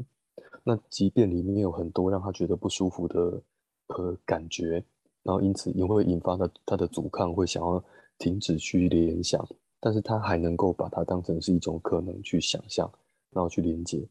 [0.65, 3.43] 那即便里面有很多让他觉得不舒服的。
[3.91, 4.85] 和感觉，
[5.23, 7.83] 然后因此也会引发他他的阻抗，会想要
[8.19, 9.43] 停止去联想，
[9.81, 12.87] 但是他还能够把它当成是一种可能去想象，
[13.31, 14.07] 然后去连接。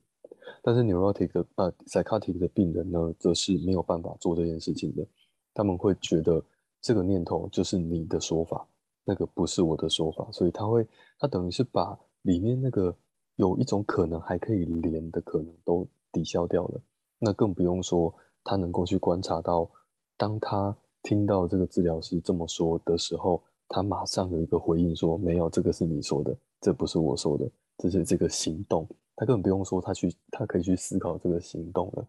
[0.63, 5.08] 但是 neurotic 的呃 psychotic 的病人呢，则是没有办法做这件事情的。
[5.54, 6.43] 他们会觉得
[6.82, 8.67] 这个念头就是你的说法，
[9.04, 10.88] 那个不是我的说法，所以他会
[11.19, 11.95] 他等于是把
[12.28, 12.96] 里面那个
[13.38, 16.82] 有一种可能还可以连的可能都抵消掉了。
[17.20, 18.13] 那更不用说。
[18.50, 19.70] 他能够去观察到，
[20.16, 28.88] 当他听到这个治疗师这么说的时候，他马上有一个回应说：“没有，这个是你说的，这不是我说的，这是这个行动。”
[29.18, 32.08] 他根本不用说，他去，他可以去思考这个行动了。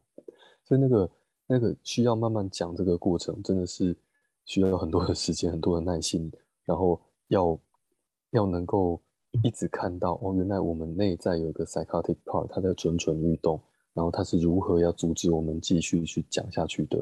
[0.62, 1.10] 所以那个
[1.48, 3.96] 那个需要慢慢讲这个过程，真的是
[4.44, 6.30] 需要很多的时间、很多的耐心，
[6.64, 7.58] 然后要
[8.30, 9.00] 要能够
[9.42, 13.60] 一直看到哦，原来我们内在有一个 psychotic part，它在蠢蠢欲动。
[13.94, 16.98] 然后他是如何要阻止我们继续去讲下去的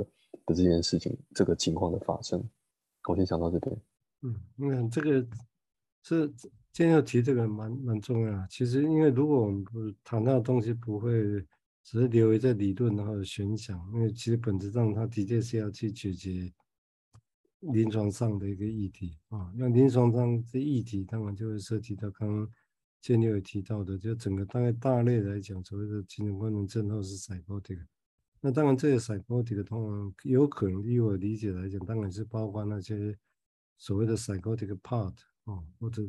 [0.46, 2.42] 的这件事情，这个情况的发生，
[3.06, 3.76] 我先想到这边。
[4.22, 5.26] 嗯，你看这个
[6.02, 6.26] 是
[6.72, 8.46] 今天要提这个蛮蛮重要。
[8.48, 11.12] 其实，因为如果我们不谈到的东西，不会
[11.84, 16.50] 只是留在理论然后悬想，因为其实本质上它的确是要去解决
[17.72, 19.52] 临床上的一个议题啊。
[19.56, 22.50] 那临床上这议题，当然就会涉及到刚刚。
[23.02, 27.78] 前面有提到的，就整个大概大类来讲，所谓的精神官能症或是 psychotic。
[28.40, 33.16] 那当然，这个 psychotic 的通常有可能，以我理解来讲，当然是包括那些
[33.78, 36.02] 所谓的 psychotic part 哦，或者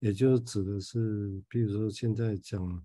[0.00, 2.84] 也就指的是，比如说现在讲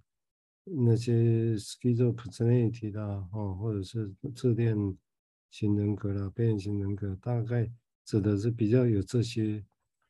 [0.63, 4.78] 那些 schizophrenia 啦，哦，或者是自恋
[5.52, 7.70] 型人格啦、边缘型人格，大概
[8.08, 9.63] 指的是比较有这些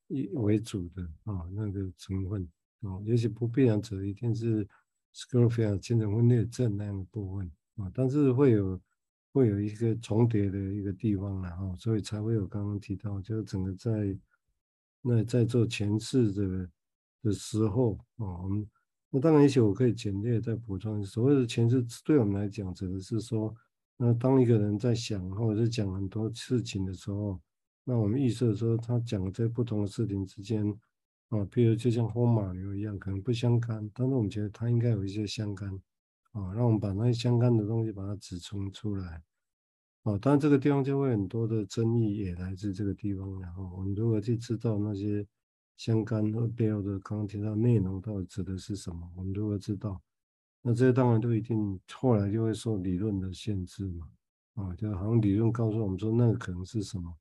[0.08, 2.48] 以为主的啊那个成分。
[2.82, 4.66] 哦，也许不必然指一定是
[5.14, 8.80] schizophrenia 精神分裂症那样的部分啊，但是会有
[9.34, 14.16] 会有一个重叠的一个地方然后，所以才会有刚刚提到，就是整个在
[15.02, 16.70] 那在做前世的
[17.24, 18.70] 的时候啊，我们
[19.10, 23.56] 那当然也许我可以简略再补充，所谓的前世对我们来讲指的是说，
[23.98, 27.42] 那当一个人在想或者是讲很多事情的时候，
[27.88, 30.78] 那我们预设说他讲在不同的事情之间。
[31.30, 35.69] 啊，比如就像风马牛一样，可能不相干，但是我们觉得它应该有一些相干，
[36.32, 39.21] 啊，让我们把那些相干的东西把它指出出来，
[40.04, 45.28] 啊，当然这个地方就会很多的争议也来自这个地方，然后我们如何去知道那些
[45.76, 49.12] 相干和背后的刚刚提到内容到底指的是什么？
[49.17, 50.02] 我们如何知道？
[50.62, 54.08] 那这些当然都一定后来就会受理论的限制嘛，
[54.54, 57.13] 啊，就好像理论告诉我们说那个可能是什么，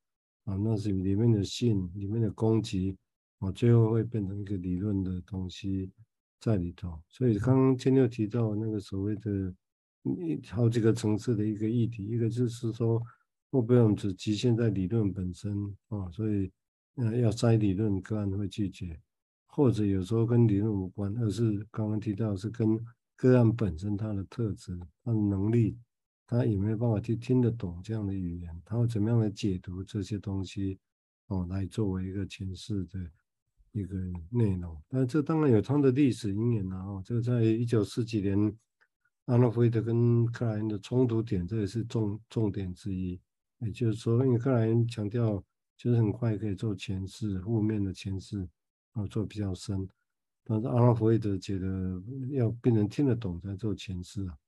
[0.47, 2.97] 啊，那是里面的信里面的攻击。
[3.41, 5.93] 啊，最后会变成一个理论的东西
[6.41, 9.55] 在里头，所以刚刚千六提到那个所谓的
[10.05, 12.99] 一好几个层次的一个议题，一个就是说
[13.51, 15.55] 会不会我们只局限在理论本身
[15.89, 16.51] 啊，所以
[16.95, 18.99] 呃要摘理论个案会拒绝，
[19.49, 22.83] 或者有时候跟理论无关，而是刚刚提到是跟
[23.17, 25.77] 个案本身它的特质、它的能力，
[26.27, 30.79] 他有没有办法去听得懂这样的语言，他会怎么样来解读这些东西
[31.27, 32.99] 哦，来作为一个诠释的。
[33.73, 33.95] 一个
[34.31, 36.99] 内容，但这当然有它的历史因缘啊。
[37.05, 38.57] 这个在一九四几年，
[39.27, 43.21] 阿诺弗伊德跟克莱因的冲突点，这也是重重点之一。
[43.59, 45.45] 也就是说，因为克莱因强调
[45.77, 48.49] 就是很快可以做诠释，负面的诠释
[48.93, 49.87] 啊做比较深，
[50.43, 54.39] 但是阿诺弗伊德觉得要病人听得懂才做诠释啊，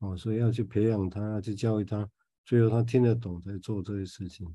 [0.00, 2.06] 哦，所以要去培养他，要去教育他，
[2.44, 4.46] 最后他听得懂才做这些事情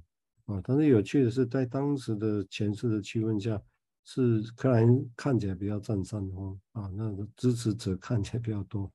[0.45, 0.61] 啊。
[0.63, 3.59] 但是有趣的是，在当时的前世的气氛下。
[4.07, 8.87] 是克莱因看起来比较占上风啊，那个支持者看起来比较多，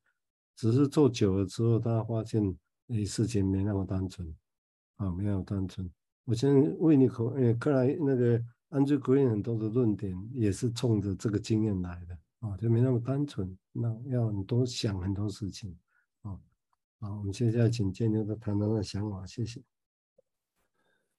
[0.54, 2.40] 只是做久了之后，他发现
[2.90, 4.32] 诶事情没那么单纯
[4.98, 5.90] 啊，没那么单纯。
[6.26, 15.76] 我先为你口，诶，克莱那个安德鲁·格林很多的论点也是冲着这个经验来的啊，就没那么单纯，那要很多想很多事情。
[17.00, 19.62] 好，我们现在请建牛的谈谈的想法，谢谢。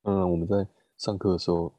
[0.04, 0.68] 嗯，我们在
[0.98, 1.74] 上课的时候。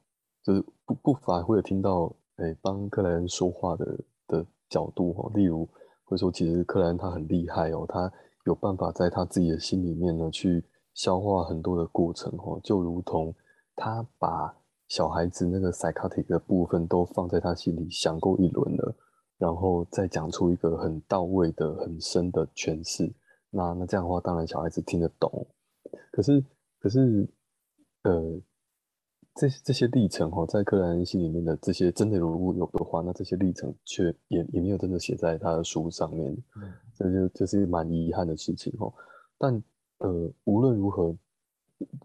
[0.45, 5.69] 就是不不乏会有听到，哎，帮克莱恩说话的的角度哈，例如
[6.03, 8.13] 会说，其实克莱恩他很厉害哦，他
[8.45, 13.33] 有办法在他自己的心里面呢去消化很多的过程哦，就如同
[13.77, 14.53] 他把
[14.89, 18.93] 小孩子那个 psychotic 的部分都放在他心里想过一轮了，
[19.39, 23.13] 然后再讲出一个很到位的、很深的诠释。
[23.53, 25.47] 那那这样的话，当然小孩子听得懂。
[26.11, 26.45] 可是
[26.81, 27.29] 可是，
[28.03, 28.43] 呃。
[29.35, 36.37] 这这些历程哈，在克莱恩心里面的这些真的如果有的话，那这些历程却也也没有真的写在他的书上面，
[36.95, 38.93] 这就就是蛮遗憾的事情哦。
[39.39, 39.55] 但
[40.01, 41.17] 呃，无论如何，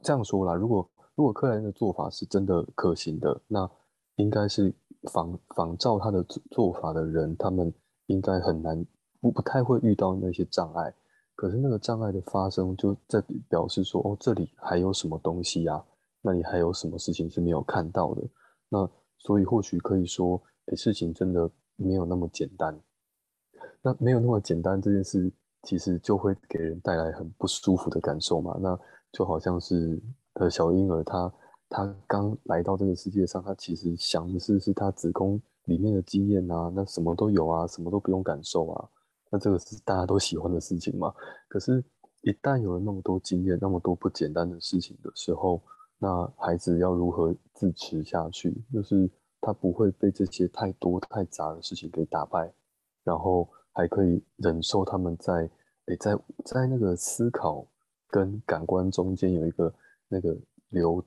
[0.02, 3.70] 这样说啦，如果如果克莱恩的做法是真的可行的，那
[4.16, 4.74] 应该是
[5.12, 7.74] 仿仿照他的做法的人，他们
[8.06, 8.86] 应该很难
[9.20, 10.94] 不不太会遇到那些障碍。
[11.38, 15.86] 可是那个障碍的发生，就在表示说，哦，这里还有什么东西呀？
[16.23, 18.23] 那里还有什么事情是没有看到的？
[18.69, 22.76] 那所以或许可以说，诶，事情真的没有那么简单。
[23.84, 28.58] 那没有那么简单这件事，其实就会给人带来很不舒服的感受嘛。
[28.60, 28.78] 那
[29.12, 30.02] 就好像是
[30.34, 31.32] 呃小婴儿他
[31.69, 38.89] 他刚来到这个世界上，他其实想的是是他子宫里面的经验啊，那什么都有啊，什么都不用感受啊。
[39.30, 41.13] 那这个是大家都喜欢的事情嘛。
[41.48, 41.84] 可是，
[42.22, 45.62] 一旦有了那么多经验，那么多不简单的事情的时候，
[45.98, 48.63] 那孩子要如何自持下去？
[48.74, 49.10] 就是
[49.40, 52.52] 他不会被这些太多太杂的事情给打败，
[53.04, 55.50] 然后还可以忍受他们在
[55.86, 57.66] 诶在在那个思考
[58.10, 59.74] 跟感官中间有一个
[60.08, 60.36] 那个
[60.70, 61.04] 流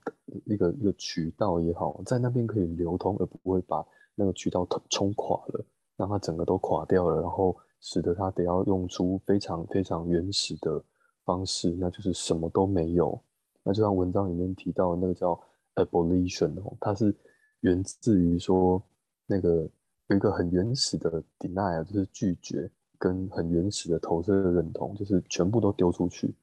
[0.47, 5.65] 一个一个渠道也好，在那边可以流通，而不会把那个渠道冲垮了，
[5.97, 10.83] 让它整个都垮掉了，然后使得他得要用出非常非常原始的
[11.25, 13.21] 方式，那就是什么都没有。
[13.63, 15.39] 那就像文章里面提到的那个叫
[15.75, 17.15] abolition 哦，它是
[17.61, 18.83] 源自于说
[19.27, 19.69] 那个
[20.09, 26.35] 有一个很原始的 denial，就是拒绝跟很原始的投射的认同，就是全部都丢出去。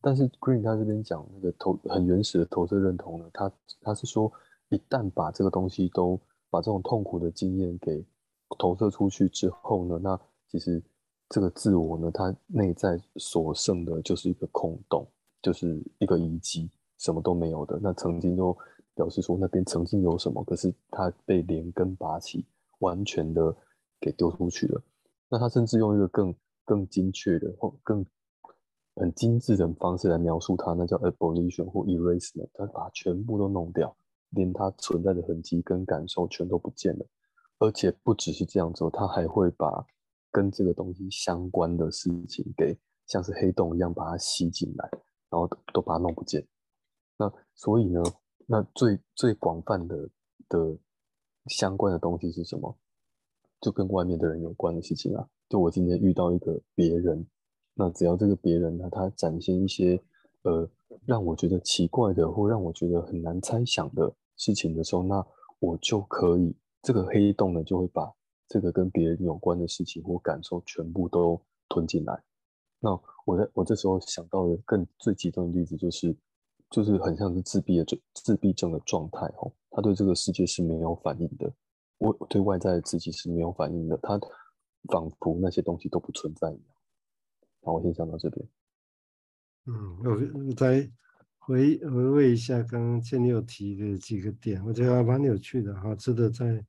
[0.00, 4.30] 但是 Green 他这边讲那个投很原始的投射认同呢，他他是说
[4.68, 6.20] 一旦把这个东西都
[6.50, 8.04] 把这种痛苦的经验给
[8.58, 10.20] 投射出去之后呢，那
[10.58, 10.82] 其实
[11.28, 15.06] 这个自我呢，它内在所剩的就是一个空洞。
[15.42, 17.78] 就是一个遗迹，什么都没有的。
[17.80, 18.56] 那曾经都
[18.96, 22.44] 表示说那边曾经有什么，可是它被连根拔起，
[22.80, 23.54] 完全的
[24.00, 24.82] 给丢出去了。
[25.28, 28.04] 那他甚至用一个更更精确的或更
[28.96, 33.96] 很精致的方式来描述它，那叫 abolition 或 erasement，他把它全部都弄掉，
[34.30, 37.06] 连它存在的痕迹跟感受全都不见了。
[37.58, 39.86] 而且不只是这样子，他还会把
[40.30, 44.90] 跟这个东西相关的事情给像是黑洞一样把它吸进来。
[45.28, 46.46] 然后都，都把它弄不见，
[47.18, 48.00] 那所以呢，
[48.46, 50.08] 那最最广泛的
[50.48, 50.78] 的
[51.46, 52.78] 相关的东西是什么？
[53.60, 55.28] 就跟外面的人有关的事情啊。
[55.48, 57.26] 就我今天遇到一个别人，
[57.74, 60.00] 那只要这个别人呢，他展现一些
[60.42, 60.70] 呃
[61.04, 65.26] 让我觉得奇怪的，或让我觉得很难猜想的事情的时候，那
[65.58, 68.14] 我就可以这个黑洞呢，就会把
[68.48, 72.22] 这个跟别人有关的事情或感受全部都吞进来。
[72.78, 72.90] 那
[73.24, 76.14] 我在我这时候想到的更最极端的例子就是，
[76.70, 81.52] 就是很像是自闭的症自闭症的状态哦，他对这个世界是没有反应的，
[81.98, 84.18] 我对外在的自己是没有反应的，他
[84.88, 86.64] 仿佛那些东西都不存在一样。
[87.62, 88.48] 好，我先讲到这边。
[89.66, 90.88] 嗯，我再
[91.38, 96.64] 回回味一下刚刚建六提的几个点，我觉得还蛮有趣的哈，值得再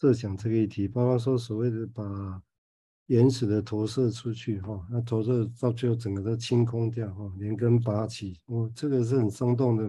[0.00, 2.42] 设想这个议题，包括说所谓的把。
[3.08, 9.88] 原始的投射出去哈，那投射到最后整个都清空掉哈，连根拔起，哦，这个是很生动的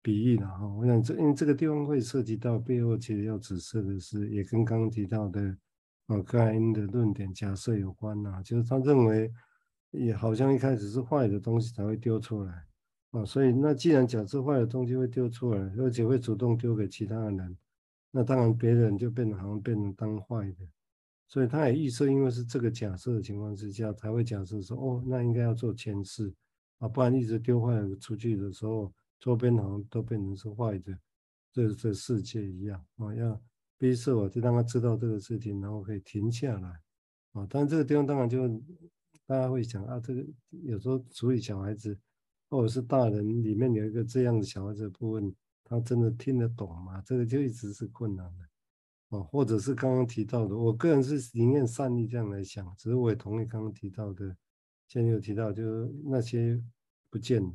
[0.00, 0.64] 比喻了哈。
[0.68, 5.40] 我想这因为这个地方会涉及到背后其实要指涉的是，也跟刚刚提到的
[6.06, 9.32] 啊克莱因的论点假设有关呐，就是他认为
[9.90, 12.64] 也好像一开始是坏的东西才会丢出来
[13.10, 17.56] 啊，所以那既然假设坏的东西会丢出来，而且会主动丢给其他的人，
[18.16, 20.68] 那当然别人就变得好像变成当坏的。
[21.26, 26.32] 所以他也预设，因为是这个假设的情况之下，才会假设说，哦，那应该要做前世
[26.78, 30.96] 啊，不然一直丢坏了出去的时候，周边好像都变成是坏的，
[31.52, 33.42] 这这世界一样啊，要
[33.78, 36.80] 逼设我就让他知道这个事情，然后可以停下来
[37.32, 37.44] 啊。
[37.50, 38.46] 但这个地方当然就
[39.26, 40.24] 大家会想啊，这个
[40.62, 41.98] 有时候处理小孩子
[42.48, 45.34] 或者是大人里面有一个这样的小孩子的部分，
[45.64, 47.02] 他真的听得懂吗？
[47.04, 48.44] 这个就一直是困难的。
[49.08, 54.36] 哦或者是刚刚提到的，我个人是宁愿善意这样来想，只是我也同意刚刚提到的，
[54.88, 56.60] 现在有提到就是那些
[57.10, 57.52] 不见了，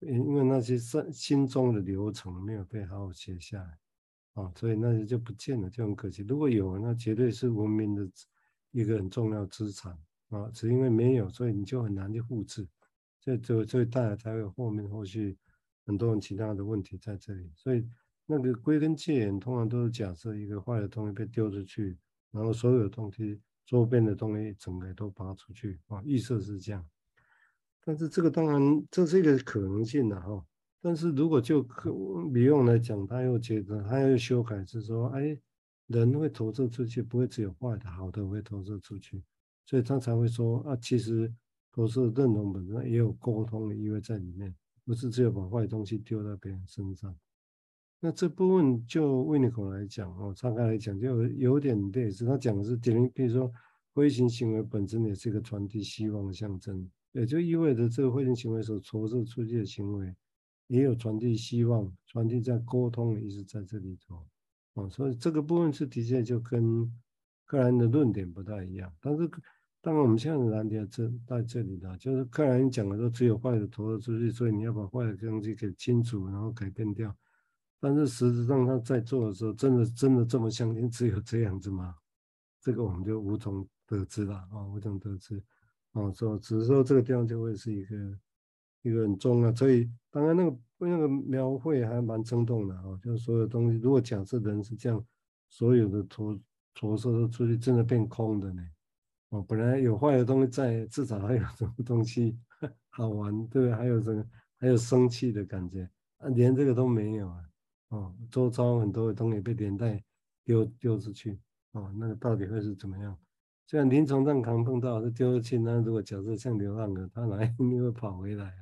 [0.00, 6.22] 因因为那些心心中的流程没有被好好写下来，啊，所以那些就不见了，就很可惜。
[6.22, 8.06] 如果有，那绝对是文明的
[8.72, 9.96] 一个很重要资产
[10.28, 12.68] 啊，只因为没有，所以你就很难去复制，
[13.20, 15.38] 所以就所以大家才会后面后续
[15.84, 17.86] 很多人其他的问题在这里，所以。
[18.32, 21.98] 那个归根结源，通常都是假设一个坏的东西被丢出去，
[22.30, 26.86] 然后所有的东西周边的东西整个都拔出去啊，预设是这样。
[27.84, 30.46] 但是这个当然这是一个可能性的哈。
[30.80, 31.92] 但是如果就可
[32.32, 35.36] 比用来讲，他又觉得他又修改是说，哎，
[35.88, 39.24] 人会投射出去，不会只有坏的，好的会投射出去，
[39.66, 41.34] 所以他才会说啊，其实
[41.72, 44.54] 投射认同本身也有沟通的意味在里面，
[44.90, 47.16] 不是只有把坏东西丢到别人身上。
[48.00, 53.52] 那这部分就维尼口来讲哦，岔开来讲就有点类似，他讲的是点，比如说
[53.92, 60.12] 灰行行为本身也是一个传递希望的象征，也就意味着这个灰行行为所投射出去的行为，
[60.66, 64.26] 也有传递希望、传递在沟通的意思在这里头，
[64.74, 66.92] 哦，所以这个部分是的确就跟
[67.44, 69.30] 克兰的论点不太一样，但是
[69.82, 77.16] 当然我们现在的难点在在这里的，就是克兰讲的说只有坏的投射出去，所以你要把坏的东西给清除，然后改变掉。
[77.78, 81.94] 但是实质上他在做的时候，真的真的这么相信只有这样子吗？
[82.60, 85.42] 这个我们就无从得知了啊，无从得知
[85.92, 86.12] 啊。
[86.12, 87.96] 说只是说这个地方就会是一个
[88.82, 95.02] 一个很重要，所以当然那个那个描绘还蛮生动的啊，就是所有东西，如果假设人是这样，
[95.48, 96.38] 所有的投
[96.74, 98.62] 投射都出去，真的变空的呢？
[99.30, 102.38] 哦，本来有坏的东西在，至少还有什么东西
[102.90, 103.72] 好玩，对不对？
[103.74, 104.26] 还有这个
[104.58, 107.44] 还有生气的感觉啊，连这个都没有啊。
[107.88, 110.00] 哦，周遭很多的东西被连带
[110.44, 111.40] 丢丢出去，
[111.72, 113.18] 哦，那个到底会是怎么样？
[113.66, 118.52] 虽然临床上可能碰到是丢出去，那如果假设像流浪的，他哪一天会跑回来？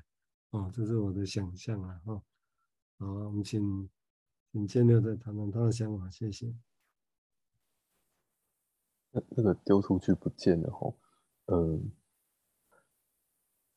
[0.50, 2.22] 哦，这是我的想象啊，哦，
[2.98, 3.88] 好，我们请
[4.52, 6.54] 请建六再谈谈他的想法，谢谢。
[9.30, 10.94] 那个丢出去不见了吼，
[11.46, 11.90] 嗯，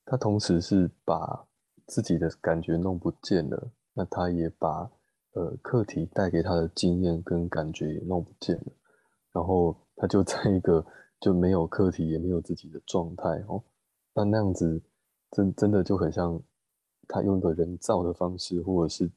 [0.05, 1.47] 他同时是把
[1.87, 4.91] 自己的感觉弄不见了，那他也把。
[5.33, 8.65] 呃，课题带给他的经验跟感觉也弄不见了，
[9.31, 10.85] 然后他就在一个
[11.21, 13.63] 就没有课题也没有自己的状态哦，
[14.13, 14.83] 那那样子
[15.31, 16.37] 真真的就很像
[17.07, 19.09] 他用一个人造的方式，或者是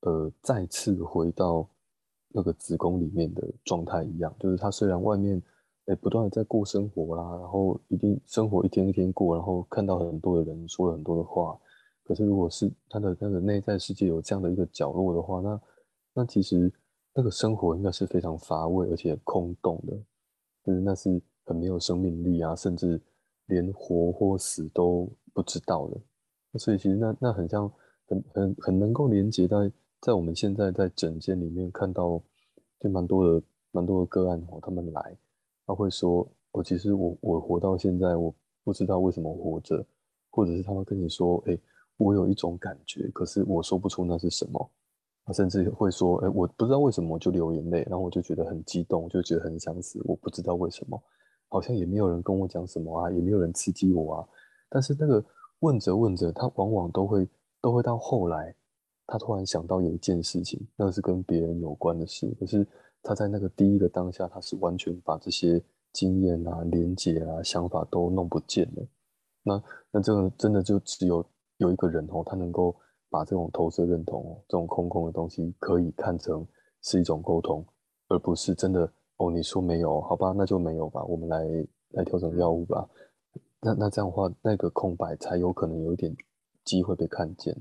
[0.00, 1.66] 呃再次回到
[2.28, 5.42] 那个子宫里面的状态一样，就是他虽然外面
[5.86, 11.58] 诶不断的在过生活啦，然后一定生活一天一天过，然后看到很多的人说了很多的话。
[12.04, 15.60] 可是，如果是他的那个内在世界有这样的一个角落的话，那
[16.14, 16.70] 那其实
[17.14, 19.96] 那个生活应该是非常乏味而且空洞的，
[20.64, 23.00] 就是那是很没有生命力啊，甚至
[23.46, 26.58] 连活或死都不知道的。
[26.58, 27.70] 所以，其实那那很像
[28.06, 29.58] 很很很能够连接到
[30.00, 32.20] 在我们现在在诊间里面看到，
[32.80, 35.16] 就蛮多的蛮多的个案哦，他们来
[35.72, 39.84] 他会说，我其实我我活到现在，我不知道为什么活着，
[40.30, 41.58] 或者是他会跟你说，哎。
[41.98, 44.70] 我有一种感觉，可是我说不出那是什么。
[45.24, 50.00] 他甚至会说：“哎，我不知道为什么就流眼泪，然后我就觉得很激动，就觉得很想死。
[50.04, 51.00] 我不知道为什么，
[51.48, 54.28] 好像也没有人跟我讲什么啊，也没有人刺激我啊。
[54.68, 55.24] 但是那个
[55.60, 57.28] 问着问着，他往往都会
[57.60, 58.52] 都会到后来，
[59.06, 62.34] 他突然想到有一件事情，那是跟别人有关的事。
[62.40, 62.66] 可是
[63.02, 68.86] 他在那个第一个当下，他是完全把这些经验啊、连结啊、想法都弄不见了。
[69.42, 71.24] 那那这个真的就只有。
[71.58, 72.74] 有一个人哦，他能够
[73.08, 76.44] 把这种投射认同哦，这种空空的东西，可以看成
[76.80, 77.64] 是一种沟通，
[78.08, 79.30] 而不是真的哦。
[79.30, 81.04] 你说没有，好吧，那就没有吧。
[81.04, 81.46] 我们来
[81.90, 82.88] 来调整药物吧。
[83.60, 86.16] 那那这样的话，那个空白才有可能有一点
[86.64, 87.56] 机会被看见。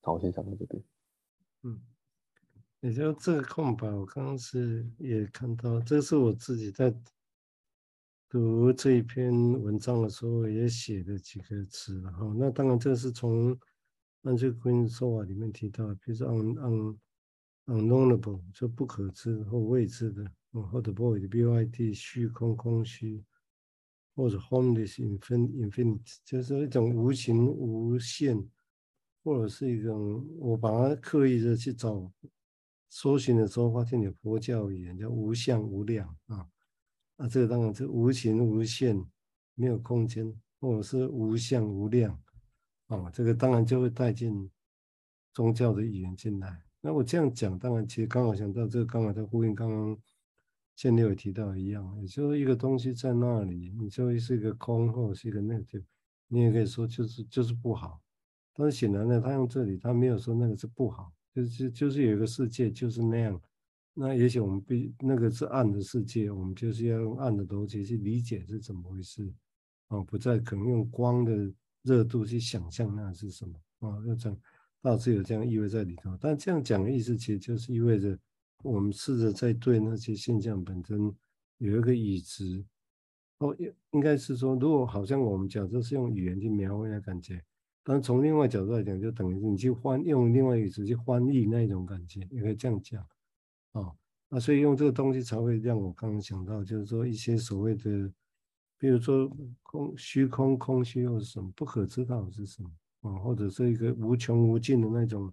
[0.00, 0.82] 好，我先讲到这边。
[1.64, 1.78] 嗯，
[2.84, 6.94] 也就这个空白，我刚刚是也看到，这是我自己在
[8.28, 12.30] 读这一篇文章的时候也写的几个词哈。
[12.36, 13.58] 那当然这是从
[14.24, 16.98] 安居坤说法里面提到的，比如说 un un
[17.64, 20.30] unknowable 就不可知或未知的，
[20.70, 23.24] 或者 void void 虚空空虚，
[24.14, 28.46] 或者 “homeless”“infinite” 就是一种无形无限，
[29.22, 32.12] 或者是一种我把它刻意的去找。
[32.94, 36.46] 搜寻的时候发现有佛教语言叫无相无量啊，
[37.16, 39.04] 那这个当然是无形无限，
[39.56, 42.16] 没有空间，或者是无相无量
[42.86, 44.48] 啊，这个当然就会带进
[45.32, 46.62] 宗教的语言进来。
[46.80, 49.98] 那我这样讲，当然其实刚好想到这个，刚好在呼应刚刚
[50.76, 55.82] 建立有提到一样，也就是一个东西在那里，你就会是一个空，或者是一个那个，
[56.28, 58.00] 你也可以说就是就是不好。
[58.54, 61.12] 但是显然呢，他用这里他没有说那个是不好。
[61.34, 63.40] 就是就是有一个世界就是那样，
[63.92, 69.28] 那也许我们必那个是暗的世界，我们就是要用暗的逻辑去理解是怎么回事，
[69.88, 73.54] 啊，不再可能用光的热度去想象那是什么。
[73.80, 74.34] 啊，要讲
[74.80, 78.16] 倒是有这样意味在里头，但这样讲的意思其实就是意味着
[78.62, 81.12] 我们试着在对那些现象本身
[81.58, 82.64] 有一个已知，
[83.38, 87.42] 哦，应应该是说，如果好像我们讲这是用语言去描绘的感觉。
[87.86, 93.06] 但从另外角度来讲，就等于是你去翻用另外一个词去翻译那一种感觉，也可以这样讲，
[93.72, 93.94] 哦，
[94.30, 98.10] 那所以用这个东西才会让我刚刚想到，就是说一些所谓的，
[98.78, 99.30] 比如说
[99.62, 102.70] 空虚空空虚又是什么，不可知道是什么
[103.02, 105.30] 啊、或者是一个无穷无尽的那种，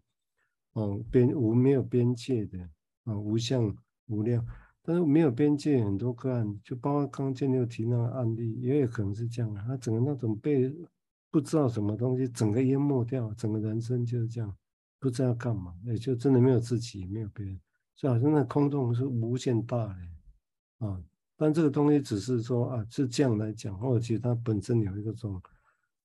[0.73, 2.59] 哦，边无没有边界的
[3.05, 3.73] 啊、无相
[4.07, 4.45] 无量，
[4.81, 10.69] 但是没有边界很多个案，就包括刚刚建立提那个案例，也有可能是这样的，他整个那种被。
[11.31, 14.53] 不知道什么东西，整个淹没掉，整个人生就是这样，
[14.99, 17.59] 不知道干嘛，也就真的没有自己，没有别人，
[17.95, 21.01] 就好像那空洞是无限大的啊。
[21.37, 25.41] 但这个东西只是说啊，是这样来讲，或者其实它本身有一个种，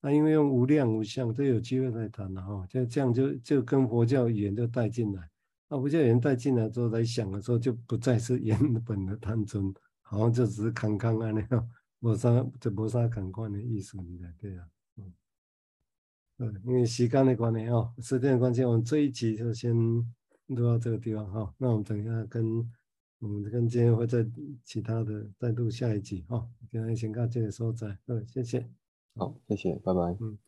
[0.00, 2.64] 那、因为用无量无相，这有机会来谈了哈。
[2.70, 5.28] 就这样就就跟佛教语言就带进来，
[5.68, 11.68] 那佛教语言带进来之后来想的时候，就不再是原本的贪嗔，好像就只是看看啊那样，
[11.98, 14.64] 没啥就没啥感官的意思，你对啊。
[16.38, 19.74] 嗯，因为时间的关系哦，时间的关系，我们这一集就先
[20.46, 21.54] 录到这个地方哈、哦。
[21.58, 22.58] 那我们等一下跟
[23.18, 24.26] 我们跟今天会在
[24.64, 26.46] 其他的再录下一集哈。
[26.70, 28.68] 今天先到这里收载，嗯，谢谢。
[29.14, 30.00] 好，谢谢，拜拜。
[30.20, 30.46] 嗯。